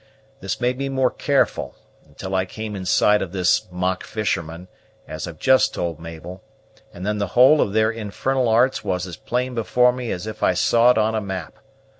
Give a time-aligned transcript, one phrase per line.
[0.39, 1.75] This made me more careful,
[2.07, 4.67] until I came in sight of this mockfisherman,
[5.07, 6.43] as I've just told Mabel;
[6.91, 10.41] and then the whole of their infernal arts was as plain before me as if
[10.41, 11.59] I saw it on a map.